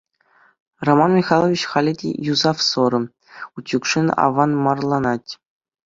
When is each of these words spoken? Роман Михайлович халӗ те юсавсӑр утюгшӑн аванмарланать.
Роман 0.87 1.11
Михайлович 1.19 1.61
халӗ 1.71 1.93
те 1.99 2.09
юсавсӑр 2.33 2.93
утюгшӑн 3.57 4.07
аванмарланать. 4.25 5.29